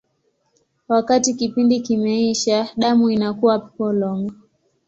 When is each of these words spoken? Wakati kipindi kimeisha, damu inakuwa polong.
Wakati 0.87 1.33
kipindi 1.33 1.79
kimeisha, 1.79 2.69
damu 2.77 3.09
inakuwa 3.09 3.59
polong. 3.59 4.31